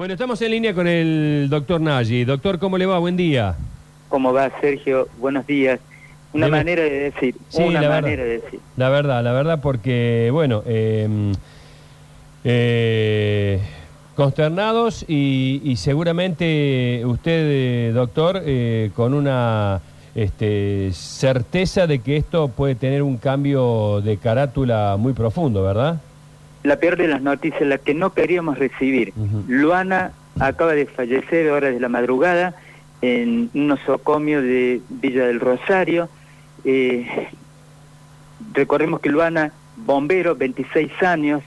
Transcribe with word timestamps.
Bueno, 0.00 0.14
estamos 0.14 0.40
en 0.40 0.52
línea 0.52 0.72
con 0.72 0.86
el 0.86 1.48
doctor 1.50 1.78
Nagy. 1.78 2.24
Doctor, 2.24 2.58
¿cómo 2.58 2.78
le 2.78 2.86
va? 2.86 2.98
Buen 2.98 3.18
día. 3.18 3.54
¿Cómo 4.08 4.32
va, 4.32 4.50
Sergio? 4.62 5.08
Buenos 5.18 5.46
días. 5.46 5.78
Una 6.32 6.48
manera 6.48 6.82
de 6.82 7.10
decir, 7.10 7.34
Sí, 7.50 7.60
una 7.60 7.82
manera 7.82 8.00
verdad. 8.00 8.24
de 8.24 8.40
decir. 8.40 8.60
La 8.78 8.88
verdad, 8.88 9.22
la 9.22 9.32
verdad, 9.32 9.60
porque, 9.60 10.30
bueno, 10.32 10.62
eh, 10.64 11.06
eh, 12.44 13.60
consternados 14.14 15.04
y, 15.06 15.60
y 15.64 15.76
seguramente 15.76 17.02
usted, 17.04 17.42
eh, 17.50 17.92
doctor, 17.92 18.40
eh, 18.42 18.92
con 18.96 19.12
una 19.12 19.82
este, 20.14 20.92
certeza 20.94 21.86
de 21.86 21.98
que 21.98 22.16
esto 22.16 22.48
puede 22.48 22.74
tener 22.74 23.02
un 23.02 23.18
cambio 23.18 24.00
de 24.00 24.16
carátula 24.16 24.96
muy 24.98 25.12
profundo, 25.12 25.62
¿verdad? 25.62 26.00
La 26.62 26.76
peor 26.76 26.96
de 26.96 27.08
las 27.08 27.22
noticias, 27.22 27.62
la 27.62 27.78
que 27.78 27.94
no 27.94 28.12
queríamos 28.12 28.58
recibir. 28.58 29.12
Luana 29.48 30.12
acaba 30.38 30.74
de 30.74 30.86
fallecer 30.86 31.48
a 31.48 31.54
horas 31.54 31.72
de 31.72 31.80
la 31.80 31.88
madrugada 31.88 32.54
en 33.02 33.50
un 33.54 33.66
nosocomio 33.68 34.42
de 34.42 34.80
Villa 34.88 35.26
del 35.26 35.40
Rosario. 35.40 36.08
Eh, 36.64 37.28
recordemos 38.52 39.00
que 39.00 39.08
Luana, 39.08 39.52
bombero, 39.76 40.36
26 40.36 41.02
años, 41.02 41.42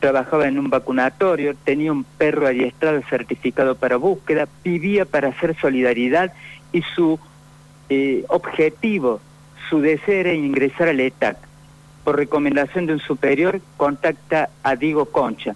trabajaba 0.00 0.48
en 0.48 0.58
un 0.58 0.70
vacunatorio, 0.70 1.54
tenía 1.64 1.92
un 1.92 2.04
perro 2.04 2.46
adiestrado 2.46 3.00
certificado 3.08 3.76
para 3.76 3.96
búsqueda, 3.96 4.48
vivía 4.64 5.04
para 5.04 5.28
hacer 5.28 5.54
solidaridad 5.60 6.32
y 6.72 6.82
su 6.82 7.18
eh, 7.90 8.24
objetivo, 8.28 9.20
su 9.68 9.80
deseo 9.80 10.20
era 10.20 10.32
ingresar 10.32 10.88
al 10.88 11.00
ETAC. 11.00 11.36
Por 12.10 12.18
recomendación 12.18 12.86
de 12.86 12.94
un 12.94 12.98
superior, 12.98 13.60
contacta 13.76 14.50
a 14.64 14.74
Diego 14.74 15.04
Concha. 15.04 15.54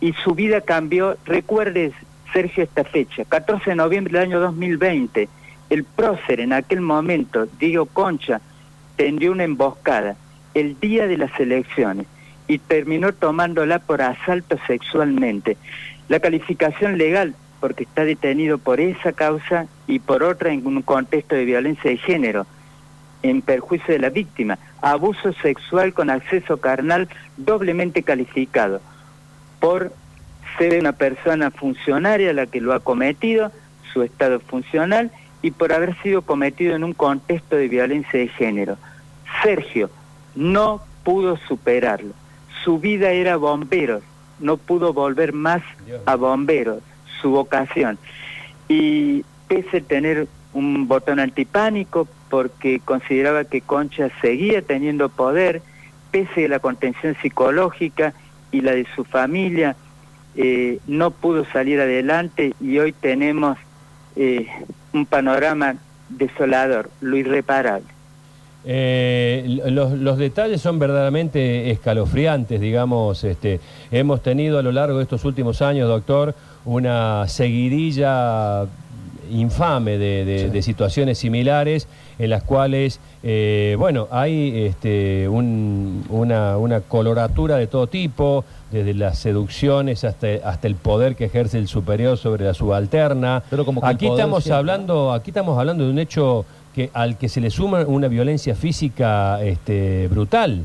Y 0.00 0.14
su 0.14 0.34
vida 0.34 0.62
cambió, 0.62 1.18
recuerdes, 1.26 1.92
Sergio, 2.32 2.64
esta 2.64 2.84
fecha, 2.84 3.26
14 3.26 3.68
de 3.68 3.76
noviembre 3.76 4.14
del 4.14 4.28
año 4.28 4.40
2020, 4.40 5.28
el 5.68 5.84
prócer 5.84 6.40
en 6.40 6.54
aquel 6.54 6.80
momento, 6.80 7.46
Diego 7.58 7.84
Concha, 7.84 8.40
tendió 8.96 9.30
una 9.30 9.44
emboscada 9.44 10.16
el 10.54 10.80
día 10.80 11.06
de 11.06 11.18
las 11.18 11.38
elecciones 11.38 12.06
y 12.48 12.56
terminó 12.56 13.12
tomándola 13.12 13.78
por 13.78 14.00
asalto 14.00 14.56
sexualmente. 14.66 15.58
La 16.08 16.18
calificación 16.18 16.96
legal, 16.96 17.34
porque 17.60 17.82
está 17.84 18.06
detenido 18.06 18.56
por 18.56 18.80
esa 18.80 19.12
causa 19.12 19.66
y 19.86 19.98
por 19.98 20.22
otra 20.22 20.50
en 20.50 20.66
un 20.66 20.80
contexto 20.80 21.34
de 21.34 21.44
violencia 21.44 21.90
de 21.90 21.98
género, 21.98 22.46
en 23.22 23.42
perjuicio 23.42 23.92
de 23.92 24.00
la 24.00 24.10
víctima, 24.10 24.58
abuso 24.80 25.32
sexual 25.34 25.92
con 25.92 26.10
acceso 26.10 26.58
carnal 26.58 27.08
doblemente 27.36 28.02
calificado 28.02 28.80
por 29.60 29.92
ser 30.58 30.78
una 30.80 30.92
persona 30.92 31.50
funcionaria 31.50 32.32
la 32.32 32.46
que 32.46 32.60
lo 32.60 32.72
ha 32.72 32.80
cometido, 32.80 33.52
su 33.92 34.02
estado 34.02 34.40
funcional, 34.40 35.10
y 35.42 35.52
por 35.52 35.72
haber 35.72 36.00
sido 36.02 36.22
cometido 36.22 36.74
en 36.74 36.84
un 36.84 36.92
contexto 36.92 37.56
de 37.56 37.68
violencia 37.68 38.18
de 38.18 38.28
género. 38.28 38.76
Sergio 39.42 39.90
no 40.34 40.82
pudo 41.04 41.36
superarlo. 41.36 42.12
Su 42.64 42.78
vida 42.78 43.10
era 43.10 43.36
bomberos, 43.36 44.02
no 44.38 44.56
pudo 44.56 44.92
volver 44.92 45.32
más 45.32 45.62
a 46.04 46.16
bomberos, 46.16 46.82
su 47.20 47.30
vocación. 47.30 47.98
Y 48.68 49.24
pese 49.48 49.78
a 49.78 49.80
tener 49.80 50.28
un 50.52 50.88
botón 50.88 51.20
antipánico, 51.20 52.08
porque 52.28 52.80
consideraba 52.84 53.44
que 53.44 53.60
Concha 53.60 54.10
seguía 54.20 54.62
teniendo 54.62 55.08
poder, 55.08 55.62
pese 56.10 56.46
a 56.46 56.48
la 56.48 56.58
contención 56.58 57.16
psicológica 57.22 58.12
y 58.52 58.60
la 58.62 58.72
de 58.72 58.86
su 58.94 59.04
familia, 59.04 59.76
eh, 60.36 60.78
no 60.86 61.10
pudo 61.10 61.44
salir 61.46 61.80
adelante 61.80 62.54
y 62.60 62.78
hoy 62.78 62.92
tenemos 62.92 63.58
eh, 64.16 64.46
un 64.92 65.06
panorama 65.06 65.76
desolador, 66.08 66.90
lo 67.00 67.16
irreparable. 67.16 67.86
Eh, 68.64 69.60
los, 69.70 69.92
los 69.92 70.18
detalles 70.18 70.60
son 70.60 70.78
verdaderamente 70.78 71.70
escalofriantes, 71.70 72.60
digamos. 72.60 73.24
Este, 73.24 73.60
hemos 73.90 74.22
tenido 74.22 74.58
a 74.58 74.62
lo 74.62 74.70
largo 74.70 74.98
de 74.98 75.04
estos 75.04 75.24
últimos 75.24 75.62
años, 75.62 75.88
doctor, 75.88 76.34
una 76.64 77.26
seguidilla 77.26 78.66
infame 79.30 79.98
de, 79.98 80.24
de- 80.24 80.50
de 80.50 80.62
situaciones 80.62 81.18
similares 81.18 81.86
en 82.18 82.30
las 82.30 82.42
cuales, 82.42 83.00
eh, 83.22 83.76
bueno, 83.78 84.08
hay 84.10 84.66
este, 84.66 85.28
un- 85.28 86.04
una, 86.10 86.56
una 86.58 86.80
coloratura 86.80 87.56
de 87.56 87.66
todo 87.66 87.86
tipo, 87.86 88.44
desde 88.70 88.94
las 88.94 89.18
seducciones 89.18 90.04
hasta, 90.04 90.26
hasta 90.44 90.66
el 90.66 90.74
poder 90.74 91.16
que 91.16 91.24
ejerce 91.24 91.58
el 91.58 91.66
superior 91.68 92.16
sobre 92.18 92.44
la 92.44 92.54
subalterna. 92.54 93.42
Pero 93.50 93.64
como 93.64 93.84
aquí 93.84 94.06
estamos 94.06 94.44
siempre, 94.44 94.58
hablando, 94.58 95.12
aquí 95.12 95.30
estamos 95.30 95.58
hablando 95.58 95.84
de 95.84 95.90
un 95.90 95.98
hecho 95.98 96.44
que 96.74 96.90
al 96.94 97.16
que 97.18 97.28
se 97.28 97.40
le 97.40 97.50
suma 97.50 97.80
una 97.82 98.06
violencia 98.08 98.54
física 98.54 99.42
este, 99.42 100.06
brutal. 100.08 100.64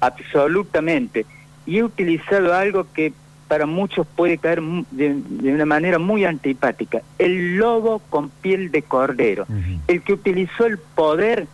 Absolutamente. 0.00 1.26
Y 1.66 1.78
he 1.78 1.84
utilizado 1.84 2.54
algo 2.54 2.86
que 2.92 3.12
para 3.50 3.66
muchos 3.66 4.06
puede 4.06 4.38
caer 4.38 4.62
de, 4.92 5.16
de 5.28 5.52
una 5.52 5.66
manera 5.66 5.98
muy 5.98 6.24
antipática, 6.24 7.02
el 7.18 7.56
lobo 7.56 7.98
con 8.08 8.28
piel 8.28 8.70
de 8.70 8.82
cordero, 8.82 9.44
el 9.88 10.02
que 10.02 10.12
utilizó 10.12 10.66
el 10.66 10.78
poder 10.78 11.48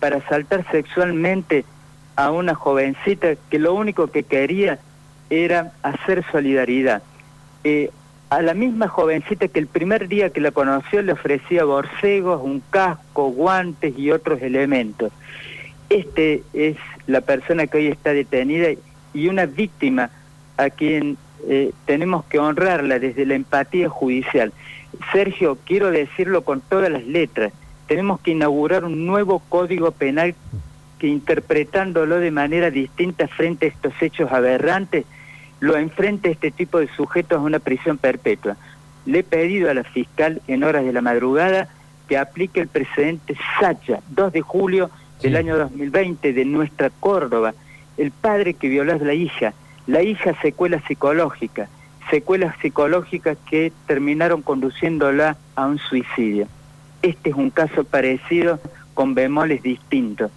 para 0.00 0.26
saltar 0.26 0.64
sexualmente 0.70 1.66
a 2.16 2.30
una 2.30 2.54
jovencita 2.54 3.34
que 3.50 3.58
lo 3.58 3.74
único 3.74 4.06
que 4.06 4.22
quería 4.22 4.78
era 5.28 5.74
hacer 5.82 6.24
solidaridad. 6.32 7.02
Eh, 7.62 7.90
a 8.30 8.40
la 8.40 8.54
misma 8.54 8.88
jovencita 8.88 9.48
que 9.48 9.58
el 9.58 9.66
primer 9.66 10.08
día 10.08 10.30
que 10.30 10.40
la 10.40 10.50
conoció 10.50 11.02
le 11.02 11.12
ofrecía 11.12 11.64
borcegos, 11.64 12.40
un 12.42 12.62
casco, 12.70 13.28
guantes 13.28 13.98
y 13.98 14.10
otros 14.10 14.40
elementos. 14.40 15.12
Este 15.90 16.42
es 16.54 16.78
la 17.06 17.20
persona 17.20 17.66
que 17.66 17.76
hoy 17.76 17.88
está 17.88 18.14
detenida 18.14 18.68
y 19.12 19.28
una 19.28 19.44
víctima 19.44 20.08
a 20.56 20.70
quien 20.70 21.16
eh, 21.48 21.72
tenemos 21.86 22.24
que 22.24 22.38
honrarla 22.38 22.98
desde 22.98 23.26
la 23.26 23.34
empatía 23.34 23.88
judicial. 23.88 24.52
Sergio, 25.12 25.58
quiero 25.64 25.90
decirlo 25.90 26.42
con 26.42 26.60
todas 26.60 26.90
las 26.90 27.04
letras, 27.06 27.52
tenemos 27.86 28.20
que 28.20 28.30
inaugurar 28.30 28.84
un 28.84 29.06
nuevo 29.06 29.40
código 29.48 29.90
penal 29.90 30.34
que 30.98 31.08
interpretándolo 31.08 32.18
de 32.20 32.30
manera 32.30 32.70
distinta 32.70 33.28
frente 33.28 33.66
a 33.66 33.68
estos 33.68 33.92
hechos 34.00 34.32
aberrantes, 34.32 35.04
lo 35.60 35.76
enfrente 35.76 36.28
a 36.28 36.32
este 36.32 36.50
tipo 36.50 36.78
de 36.78 36.88
sujetos 36.88 37.38
a 37.38 37.42
una 37.42 37.58
prisión 37.58 37.98
perpetua. 37.98 38.56
Le 39.04 39.18
he 39.18 39.22
pedido 39.22 39.70
a 39.70 39.74
la 39.74 39.84
fiscal 39.84 40.40
en 40.48 40.64
horas 40.64 40.84
de 40.84 40.92
la 40.92 41.02
madrugada 41.02 41.68
que 42.08 42.16
aplique 42.16 42.60
el 42.60 42.68
precedente 42.68 43.34
Sacha, 43.60 44.00
2 44.10 44.32
de 44.32 44.40
julio 44.40 44.90
del 45.20 45.32
Sí. 45.32 45.36
año 45.38 45.56
2020 45.58 46.32
de 46.32 46.44
nuestra 46.44 46.90
Córdoba, 46.90 47.54
el 47.96 48.10
padre 48.10 48.54
que 48.54 48.68
violó 48.68 48.92
a 48.92 48.96
la 48.96 49.14
hija, 49.14 49.52
la 49.86 50.02
hija 50.02 50.34
secuelas 50.40 50.82
psicológicas, 50.86 51.68
secuelas 52.10 52.54
psicológicas 52.60 53.36
que 53.48 53.72
terminaron 53.86 54.42
conduciéndola 54.42 55.36
a 55.56 55.66
un 55.66 55.78
suicidio. 55.78 56.48
Este 57.02 57.30
es 57.30 57.36
un 57.36 57.50
caso 57.50 57.84
parecido 57.84 58.60
con 58.94 59.14
bemoles 59.14 59.62
distintos. 59.62 60.30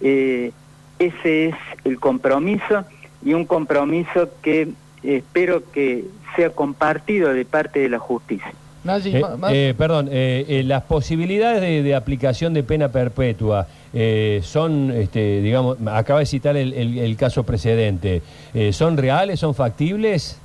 Eh, 0.00 0.52
ese 0.98 1.48
es 1.48 1.54
el 1.84 1.98
compromiso 1.98 2.84
y 3.24 3.34
un 3.34 3.44
compromiso 3.44 4.30
que 4.42 4.68
espero 5.02 5.70
que 5.72 6.04
sea 6.36 6.50
compartido 6.50 7.32
de 7.32 7.44
parte 7.44 7.80
de 7.80 7.88
la 7.88 7.98
justicia. 7.98 8.52
Nayi, 8.84 9.14
Eh, 9.14 9.22
eh, 9.50 9.74
perdón, 9.78 10.08
eh, 10.10 10.44
eh, 10.48 10.62
las 10.64 10.82
posibilidades 10.82 11.60
de, 11.60 11.82
de 11.82 11.94
aplicación 11.94 12.52
de 12.52 12.62
pena 12.64 12.88
perpetua 12.88 13.68
eh, 13.94 14.40
son, 14.42 14.90
este, 14.90 15.40
digamos, 15.40 15.76
acaba 15.86 16.18
de 16.20 16.26
citar 16.26 16.56
el, 16.56 16.72
el- 16.72 16.98
el 16.98 17.16
caso 17.16 17.44
precedente, 17.44 18.22
eh, 18.54 18.72
¿son 18.72 18.96
reales, 18.96 19.38
son 19.40 19.54
factibles? 19.54 20.38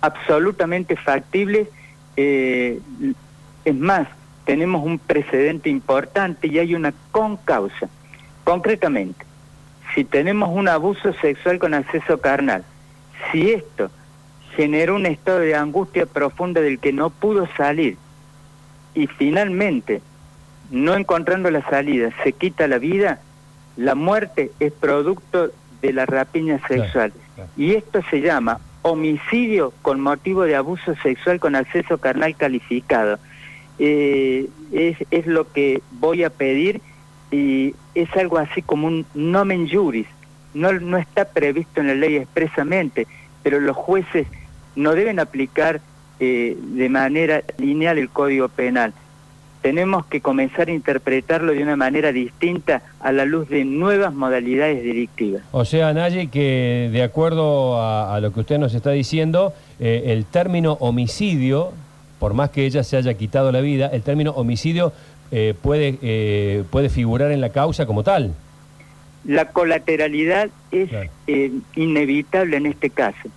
absolutamente 0.00 0.94
factible. 0.96 1.68
eh, 2.16 2.78
es 3.64 3.74
más, 3.74 4.06
tenemos 4.46 4.84
un 4.86 4.98
precedente 4.98 5.68
importante 5.68 6.46
y 6.48 6.58
hay 6.58 6.74
una 6.74 6.94
concausa. 7.10 7.88
Concretamente, 8.44 9.26
si 9.94 10.04
tenemos 10.04 10.48
un 10.50 10.68
abuso 10.68 11.12
sexual 11.20 11.58
con 11.58 11.74
acceso 11.74 12.18
carnal, 12.18 12.62
si 13.30 13.50
esto 13.50 13.90
generó 14.58 14.96
un 14.96 15.06
estado 15.06 15.38
de 15.38 15.54
angustia 15.54 16.04
profunda 16.04 16.60
del 16.60 16.80
que 16.80 16.92
no 16.92 17.10
pudo 17.10 17.46
salir 17.56 17.96
y 18.92 19.06
finalmente, 19.06 20.02
no 20.72 20.96
encontrando 20.96 21.48
la 21.52 21.62
salida, 21.70 22.10
se 22.24 22.32
quita 22.32 22.66
la 22.66 22.78
vida, 22.78 23.20
la 23.76 23.94
muerte 23.94 24.50
es 24.58 24.72
producto 24.72 25.52
de 25.80 25.92
la 25.92 26.06
rapiña 26.06 26.58
Claro, 26.58 26.82
sexual. 26.82 27.12
claro. 27.36 27.50
Y 27.56 27.74
esto 27.74 28.00
se 28.10 28.20
llama 28.20 28.58
homicidio 28.82 29.72
con 29.80 30.00
motivo 30.00 30.42
de 30.42 30.56
abuso 30.56 30.92
sexual 31.04 31.38
con 31.38 31.54
acceso 31.54 31.98
carnal 31.98 32.34
calificado. 32.34 33.20
Eh, 33.78 34.48
es, 34.72 34.96
es 35.12 35.28
lo 35.28 35.52
que 35.52 35.82
voy 35.92 36.24
a 36.24 36.30
pedir 36.30 36.80
y 37.30 37.76
es 37.94 38.08
algo 38.16 38.38
así 38.38 38.60
como 38.62 38.88
un 38.88 39.06
nomen 39.14 39.68
juris. 39.70 40.08
No, 40.52 40.72
no 40.72 40.96
está 40.98 41.26
previsto 41.26 41.80
en 41.80 41.86
la 41.86 41.94
ley 41.94 42.16
expresamente, 42.16 43.06
pero 43.44 43.60
los 43.60 43.76
jueces 43.76 44.26
no 44.78 44.94
deben 44.94 45.18
aplicar 45.18 45.80
eh, 46.20 46.56
de 46.56 46.88
manera 46.88 47.42
lineal 47.58 47.98
el 47.98 48.08
Código 48.08 48.48
Penal. 48.48 48.94
Tenemos 49.60 50.06
que 50.06 50.20
comenzar 50.20 50.68
a 50.68 50.72
interpretarlo 50.72 51.52
de 51.52 51.64
una 51.64 51.74
manera 51.74 52.12
distinta 52.12 52.82
a 53.00 53.10
la 53.10 53.24
luz 53.24 53.48
de 53.48 53.64
nuevas 53.64 54.14
modalidades 54.14 54.84
delictivas. 54.84 55.42
O 55.50 55.64
sea, 55.64 55.92
Naye, 55.92 56.28
que 56.28 56.90
de 56.92 57.02
acuerdo 57.02 57.82
a, 57.82 58.18
lo 58.20 58.32
que 58.32 58.40
usted 58.40 58.58
nos 58.58 58.72
está 58.72 58.92
diciendo, 58.92 59.52
eh, 59.80 60.04
el 60.06 60.24
término 60.24 60.74
homicidio, 60.74 61.72
por 62.20 62.34
más 62.34 62.50
que 62.50 62.66
ella 62.66 62.84
se 62.84 62.96
haya 62.96 63.14
quitado 63.14 63.50
la 63.50 63.60
vida, 63.60 63.88
el 63.92 64.02
término 64.02 64.30
homicidio 64.30 64.92
eh, 65.32 65.54
puede, 65.60 66.64
puede 66.70 66.88
figurar 66.88 67.32
en 67.32 67.40
la 67.40 67.50
causa 67.50 67.84
como 67.84 68.04
tal. 68.04 68.32
La 69.24 69.46
colateralidad 69.46 70.50
es 70.70 70.88
inevitable 71.74 72.56
en 72.56 72.66
este 72.66 72.90
caso. 72.90 73.28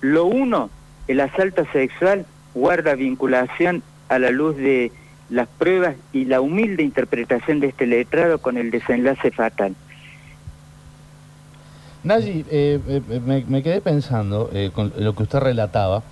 Lo 0.00 0.26
uno, 0.26 0.70
el 1.08 1.20
asalto 1.20 1.64
sexual 1.72 2.26
guarda 2.54 2.94
vinculación 2.94 3.82
a 4.08 4.18
la 4.18 4.30
luz 4.30 4.56
de 4.56 4.92
las 5.28 5.48
pruebas 5.48 5.94
y 6.12 6.24
la 6.24 6.40
humilde 6.40 6.82
interpretación 6.82 7.60
de 7.60 7.68
este 7.68 7.86
letrado 7.86 8.38
con 8.38 8.56
el 8.56 8.70
desenlace 8.70 9.30
fatal. 9.30 9.74
Nayi, 12.02 12.44
eh, 12.50 12.80
eh, 12.88 13.20
me, 13.46 13.62
quedé 13.62 13.80
pensando 13.80 14.50
eh, 14.52 14.70
con 14.74 14.92
lo 14.98 15.14
que 15.14 15.22
usted 15.22 15.38
relataba, 15.38 16.02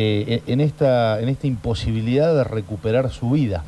en, 0.00 0.60
esta, 0.60 1.20
en 1.20 1.28
esta 1.28 1.48
imposibilidad 1.48 2.32
de 2.32 2.44
recuperar 2.44 3.10
su 3.10 3.30
vida. 3.30 3.64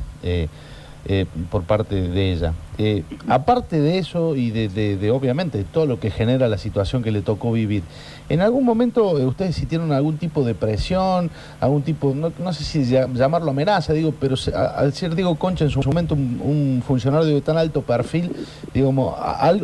Eh, 1.05 1.25
por 1.49 1.63
parte 1.63 1.95
de 1.95 2.31
ella. 2.31 2.53
Eh, 2.77 3.03
aparte 3.27 3.79
de 3.79 3.97
eso 3.97 4.35
y 4.35 4.51
de, 4.51 5.09
obviamente 5.09 5.63
todo 5.63 5.87
lo 5.87 5.99
que 5.99 6.11
genera 6.11 6.47
la 6.47 6.59
situación 6.59 7.01
que 7.01 7.09
le 7.09 7.23
tocó 7.23 7.51
vivir, 7.51 7.81
¿en 8.29 8.41
algún 8.41 8.63
momento 8.63 9.17
eh, 9.17 9.25
ustedes 9.25 9.55
sintieron 9.55 9.91
algún 9.93 10.19
tipo 10.19 10.43
de 10.43 10.53
presión, 10.53 11.31
algún 11.59 11.81
tipo, 11.81 12.13
no, 12.13 12.53
sé 12.53 12.63
si 12.63 12.85
llamarlo 12.85 13.49
amenaza, 13.49 13.93
digo, 13.93 14.13
pero 14.19 14.35
al 14.55 14.93
ser 14.93 15.15
Diego 15.15 15.33
Concha 15.39 15.65
en 15.65 15.71
su 15.71 15.81
momento 15.81 16.13
un, 16.13 16.83
funcionario 16.85 17.33
de 17.33 17.41
tan 17.41 17.57
alto 17.57 17.81
perfil, 17.81 18.31
digamos, 18.71 19.15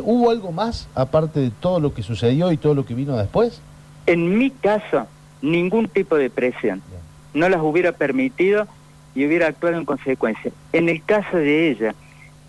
¿hubo 0.03 0.31
algo 0.31 0.51
más 0.51 0.89
aparte 0.95 1.39
de 1.39 1.51
todo 1.51 1.79
lo 1.79 1.93
que 1.93 2.01
sucedió 2.01 2.51
y 2.51 2.57
todo 2.57 2.73
lo 2.73 2.83
que 2.83 2.95
vino 2.95 3.15
después? 3.15 3.61
En 4.07 4.39
mi 4.39 4.49
caso, 4.49 5.05
ningún 5.43 5.87
tipo 5.87 6.15
de 6.15 6.31
presión. 6.31 6.81
No 7.35 7.47
las 7.47 7.61
hubiera 7.61 7.91
permitido 7.91 8.67
y 9.17 9.25
hubiera 9.25 9.47
actuado 9.47 9.77
en 9.77 9.85
consecuencia. 9.85 10.51
En 10.73 10.89
el 10.89 11.01
caso 11.01 11.37
de 11.37 11.71
ella, 11.71 11.95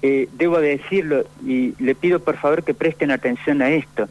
eh, 0.03 0.29
debo 0.35 0.61
decirlo 0.61 1.25
y 1.43 1.73
le 1.83 1.95
pido 1.95 2.21
por 2.21 2.37
favor 2.37 2.63
que 2.63 2.75
presten 2.75 3.11
atención 3.11 3.63
a 3.63 3.71
esto. 3.71 4.07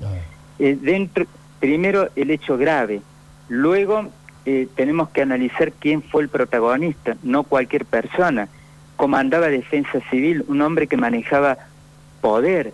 Eh, 0.57 0.75
dentro, 0.81 1.27
primero 1.59 2.09
el 2.15 2.31
hecho 2.31 2.57
grave, 2.57 3.01
luego 3.47 4.07
eh, 4.47 4.67
tenemos 4.75 5.09
que 5.09 5.21
analizar 5.21 5.71
quién 5.71 6.01
fue 6.01 6.23
el 6.23 6.29
protagonista, 6.29 7.15
no 7.21 7.43
cualquier 7.43 7.85
persona. 7.85 8.49
Comandaba 8.95 9.49
Defensa 9.49 9.99
Civil, 10.09 10.43
un 10.47 10.59
hombre 10.61 10.87
que 10.87 10.97
manejaba 10.97 11.59
poder, 12.21 12.73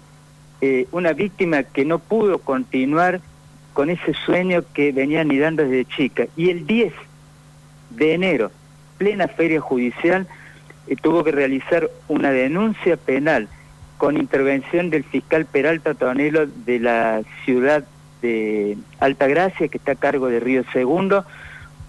una 0.91 1.12
víctima 1.12 1.63
que 1.63 1.83
no 1.83 2.00
pudo 2.00 2.38
continuar 2.38 3.19
con 3.74 3.89
ese 3.89 4.13
sueño 4.13 4.63
que 4.74 4.94
venía 4.94 5.19
anidando 5.19 5.63
desde 5.63 5.83
chica. 5.83 6.27
Y 6.38 6.51
el 6.51 6.65
10 6.65 6.94
de 7.89 8.13
enero 8.13 8.50
plena 9.04 9.28
feria 9.28 9.60
judicial, 9.60 10.28
eh, 10.88 10.96
tuvo 10.96 11.26
que 11.26 11.34
realizar 11.34 11.90
una 12.08 12.32
denuncia 12.32 12.96
penal 12.96 13.50
con 13.98 14.16
intervención 14.16 14.90
del 14.90 15.04
fiscal 15.04 15.46
Peralta 15.46 15.94
Tonelo 15.94 16.48
de 16.48 16.80
la 16.80 17.22
ciudad 17.44 17.84
de 18.22 18.78
Altagracia, 19.02 19.68
que 19.68 19.78
está 19.78 19.92
a 19.92 19.96
cargo 19.96 20.30
de 20.30 20.40
Río 20.40 20.64
Segundo, 20.72 21.26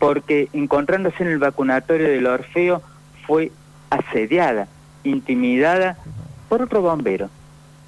porque 0.01 0.49
encontrándose 0.53 1.23
en 1.23 1.29
el 1.29 1.39
vacunatorio 1.39 2.09
del 2.09 2.27
Orfeo 2.27 2.83
fue 3.29 3.53
asediada, 3.91 4.67
intimidada 5.05 5.97
por 6.49 6.63
otro 6.63 6.83
bombero, 6.83 7.31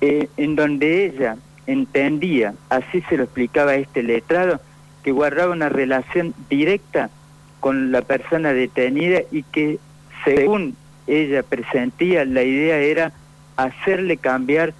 eh, 0.00 0.28
en 0.36 0.54
donde 0.54 1.06
ella 1.06 1.36
entendía, 1.66 2.54
así 2.68 3.02
se 3.08 3.16
lo 3.16 3.24
explicaba 3.24 3.74
este 3.74 4.04
letrado, 4.04 4.60
que 5.02 5.10
guardaba 5.10 5.52
una 5.52 5.68
relación 5.68 6.32
directa 6.48 7.10
con 7.60 7.92
la 7.92 8.02
persona 8.02 8.52
detenida 8.52 9.20
y 9.30 9.42
que 9.42 9.78
según 10.24 10.76
ella 11.06 11.42
presentía 11.42 12.24
la 12.24 12.42
idea 12.42 12.78
era 12.78 13.12
hacerle 13.56 14.16
cambiar 14.16 14.74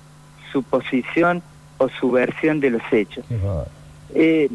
su 0.52 0.62
posición 0.62 1.42
o 1.78 1.88
su 1.88 2.10
versión 2.10 2.60
de 2.60 2.70
los 2.70 2.82
hechos. 2.92 3.24
Eh, 4.14 4.48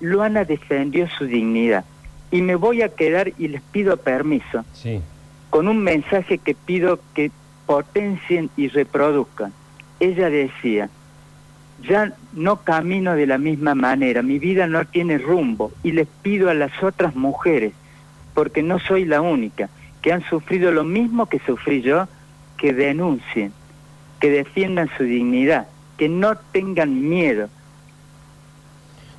Luana 0.00 0.44
defendió 0.44 1.08
su 1.08 1.26
dignidad 1.26 1.84
y 2.30 2.42
me 2.42 2.54
voy 2.54 2.82
a 2.82 2.88
quedar 2.88 3.32
y 3.38 3.48
les 3.48 3.62
pido 3.62 3.96
permiso 3.96 4.64
con 5.50 5.68
un 5.68 5.78
mensaje 5.78 6.38
que 6.38 6.54
pido 6.54 6.98
que 7.14 7.30
potencien 7.66 8.50
y 8.56 8.68
reproduzcan. 8.68 9.52
Ella 10.00 10.28
decía, 10.28 10.90
ya 11.82 12.12
no 12.32 12.56
camino 12.56 13.14
de 13.14 13.26
la 13.26 13.38
misma 13.38 13.74
manera, 13.74 14.22
mi 14.22 14.38
vida 14.38 14.66
no 14.66 14.84
tiene 14.84 15.18
rumbo 15.18 15.72
y 15.82 15.92
les 15.92 16.08
pido 16.22 16.50
a 16.50 16.54
las 16.54 16.82
otras 16.82 17.14
mujeres, 17.14 17.72
porque 18.34 18.62
no 18.62 18.78
soy 18.78 19.04
la 19.04 19.20
única, 19.20 19.68
que 20.02 20.12
han 20.12 20.22
sufrido 20.28 20.70
lo 20.70 20.84
mismo 20.84 21.26
que 21.26 21.40
sufrí 21.40 21.82
yo, 21.82 22.08
que 22.56 22.72
denuncien, 22.72 23.52
que 24.20 24.30
defiendan 24.30 24.88
su 24.96 25.04
dignidad, 25.04 25.66
que 25.96 26.08
no 26.08 26.36
tengan 26.52 27.08
miedo. 27.08 27.48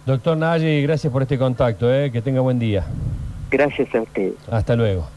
Doctor 0.06 0.38
Naye, 0.38 0.82
gracias 0.82 1.12
por 1.12 1.22
este 1.22 1.38
contacto, 1.38 1.94
¿eh? 1.94 2.12
que 2.12 2.22
tenga 2.22 2.40
buen 2.40 2.60
día. 2.60 2.86
Gracias 3.52 3.94
a 3.94 4.02
usted. 4.02 4.32
Hasta 4.50 4.76
luego. 4.76 5.08